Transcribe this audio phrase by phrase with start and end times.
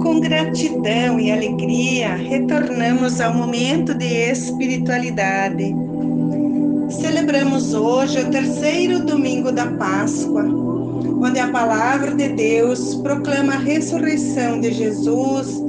[0.00, 5.74] Com gratidão e alegria, retornamos ao momento de espiritualidade.
[6.88, 14.60] Celebramos hoje o terceiro domingo da Páscoa, onde a palavra de Deus proclama a ressurreição
[14.60, 15.60] de Jesus,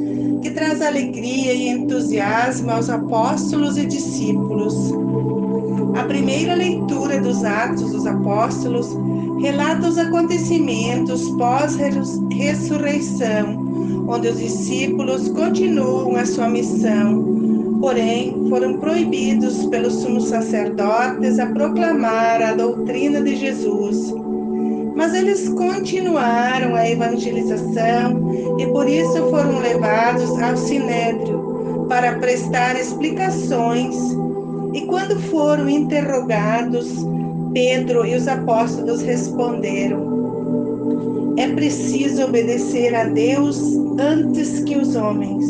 [0.42, 4.94] que traz alegria e entusiasmo aos apóstolos e discípulos.
[5.96, 8.90] A primeira leitura dos Atos dos Apóstolos
[9.42, 19.94] relata os acontecimentos pós-ressurreição, onde os discípulos continuam a sua missão, porém foram proibidos pelos
[19.94, 24.14] sumos sacerdotes a proclamar a doutrina de Jesus.
[24.98, 33.96] Mas eles continuaram a evangelização e por isso foram levados ao sinédrio para prestar explicações
[34.76, 36.94] e quando foram interrogados,
[37.54, 43.58] Pedro e os apóstolos responderam: É preciso obedecer a Deus
[43.98, 45.46] antes que os homens,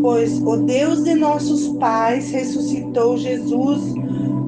[0.00, 3.94] pois o Deus de nossos pais ressuscitou Jesus,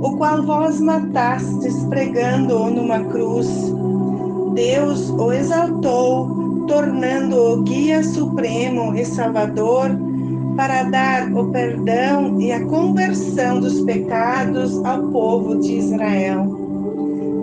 [0.01, 3.47] o qual vós matastes pregando-o numa cruz.
[4.55, 10.04] Deus o exaltou, tornando-o guia supremo e salvador
[10.57, 16.45] para dar o perdão e a conversão dos pecados ao povo de Israel.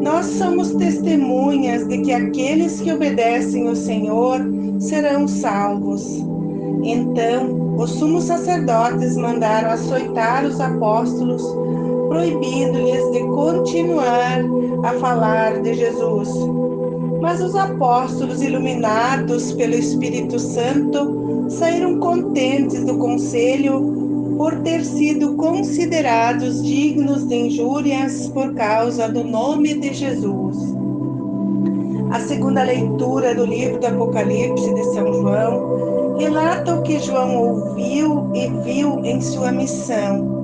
[0.01, 4.39] Nós somos testemunhas de que aqueles que obedecem ao Senhor
[4.79, 6.03] serão salvos.
[6.83, 11.43] Então, os sumos sacerdotes mandaram açoitar os apóstolos,
[12.07, 14.39] proibindo-lhes de continuar
[14.83, 16.29] a falar de Jesus.
[17.21, 21.20] Mas os apóstolos, iluminados pelo Espírito Santo,
[21.57, 29.75] saíram contentes do conselho por ter sido considerados dignos de injúrias por causa do nome
[29.75, 30.57] de Jesus.
[32.11, 38.29] A segunda leitura do livro do Apocalipse de São João relata o que João ouviu
[38.33, 40.41] e viu em sua missão.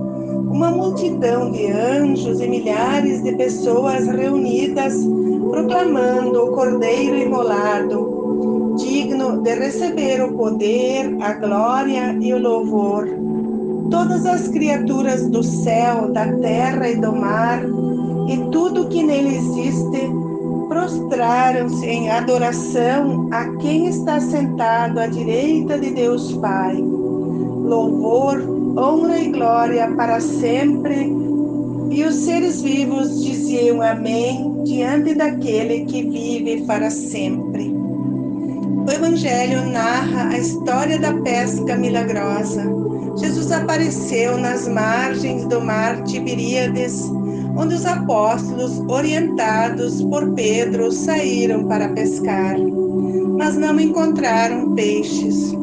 [0.51, 4.93] Uma multidão de anjos e milhares de pessoas reunidas
[5.49, 8.16] proclamando o Cordeiro imolado
[9.35, 13.07] de receber o poder, a glória e o louvor.
[13.91, 17.61] Todas as criaturas do céu, da terra e do mar,
[18.27, 20.09] e tudo que nele existe,
[20.67, 26.75] prostraram-se em adoração a quem está sentado à direita de Deus Pai.
[26.75, 28.41] Louvor,
[28.77, 31.15] honra e glória para sempre.
[31.89, 37.76] E os seres vivos diziam Amém diante daquele que vive para sempre.
[38.87, 42.63] O Evangelho narra a história da pesca milagrosa.
[43.17, 47.03] Jesus apareceu nas margens do mar Tiberíades,
[47.57, 52.55] onde os apóstolos, orientados por Pedro, saíram para pescar,
[53.37, 55.53] mas não encontraram peixes.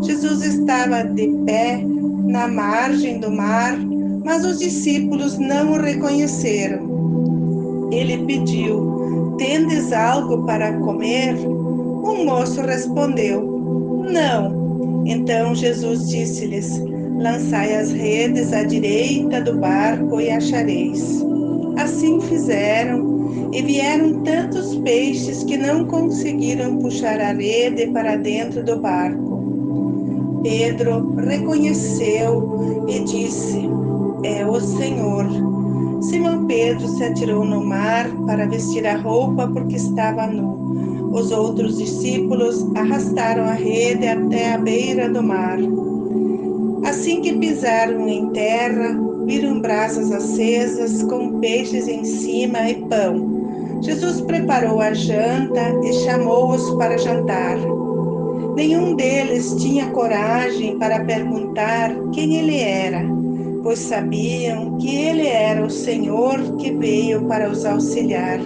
[0.00, 1.84] Jesus estava de pé
[2.24, 3.76] na margem do mar,
[4.24, 7.90] mas os discípulos não o reconheceram.
[7.92, 11.36] Ele pediu: Tendes algo para comer?
[12.02, 13.40] O moço respondeu:
[14.10, 15.04] Não.
[15.06, 16.82] Então Jesus disse-lhes:
[17.18, 21.24] Lançai as redes à direita do barco e achareis.
[21.78, 28.80] Assim fizeram, e vieram tantos peixes que não conseguiram puxar a rede para dentro do
[28.80, 30.40] barco.
[30.42, 33.68] Pedro reconheceu e disse:
[34.24, 35.26] É o Senhor.
[36.00, 40.61] Simão Pedro se atirou no mar para vestir a roupa porque estava nu.
[41.12, 45.58] Os outros discípulos arrastaram a rede até a beira do mar.
[46.84, 53.80] Assim que pisaram em terra, viram brasas acesas com peixes em cima e pão.
[53.82, 57.58] Jesus preparou a janta e chamou-os para jantar.
[58.56, 63.04] Nenhum deles tinha coragem para perguntar quem ele era,
[63.62, 68.40] pois sabiam que ele era o Senhor que veio para os auxiliar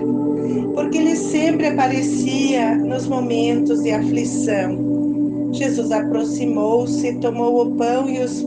[0.77, 5.49] porque ele sempre aparecia nos momentos de aflição.
[5.53, 8.47] Jesus aproximou-se, tomou o pão e os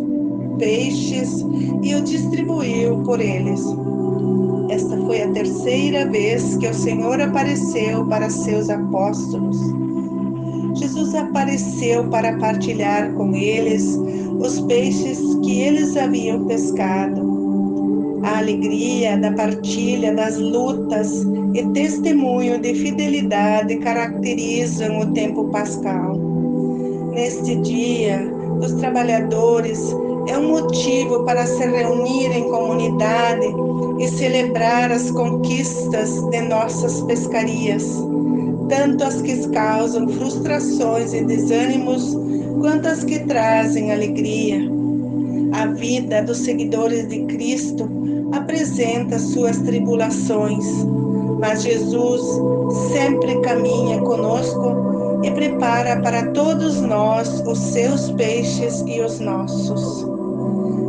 [0.59, 1.43] peixes
[1.81, 3.63] e o distribuiu por eles.
[4.69, 9.57] Esta foi a terceira vez que o Senhor apareceu para seus apóstolos.
[10.75, 13.97] Jesus apareceu para partilhar com eles
[14.39, 17.39] os peixes que eles haviam pescado
[18.23, 26.17] a alegria da partilha das lutas e testemunho de fidelidade caracterizam o tempo pascal.
[27.13, 28.31] Neste dia,
[28.61, 29.95] os trabalhadores
[30.27, 33.47] é um motivo para se reunir em comunidade
[33.99, 37.83] e celebrar as conquistas de nossas pescarias,
[38.67, 42.15] tanto as que causam frustrações e desânimos,
[42.59, 44.59] quanto as que trazem alegria.
[45.53, 47.89] A vida dos seguidores de Cristo
[48.33, 50.65] apresenta suas tribulações,
[51.39, 52.21] mas Jesus
[52.91, 60.07] sempre caminha conosco e prepara para todos nós os seus peixes e os nossos.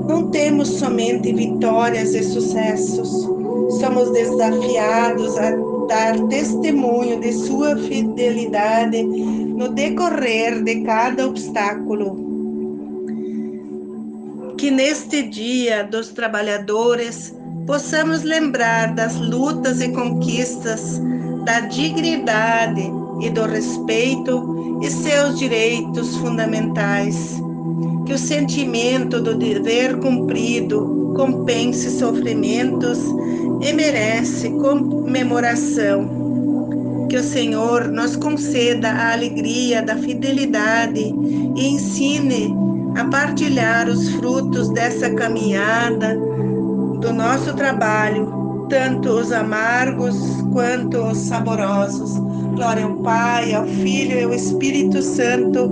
[0.07, 3.29] Não temos somente vitórias e sucessos,
[3.81, 12.31] somos desafiados a dar testemunho de sua fidelidade no decorrer de cada obstáculo.
[14.57, 17.35] Que neste Dia dos Trabalhadores
[17.67, 21.01] possamos lembrar das lutas e conquistas,
[21.45, 22.89] da dignidade
[23.21, 27.43] e do respeito e seus direitos fundamentais.
[28.07, 32.99] Que o sentimento do dever cumprido compense sofrimentos
[33.61, 36.19] e merece comemoração.
[37.09, 41.13] Que o Senhor nos conceda a alegria da fidelidade
[41.57, 42.55] e ensine
[42.97, 46.17] a partilhar os frutos dessa caminhada
[47.01, 50.17] do nosso trabalho, tanto os amargos
[50.53, 52.19] quanto os saborosos.
[52.55, 55.69] Glória ao Pai, ao Filho e ao Espírito Santo,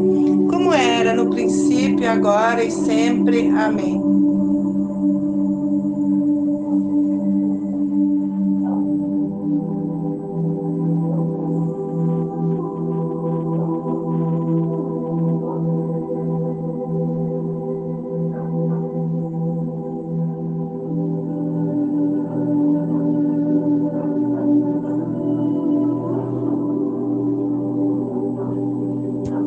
[0.51, 3.49] como era no princípio, agora e sempre.
[3.51, 4.03] Amém.
[4.99, 5.38] you.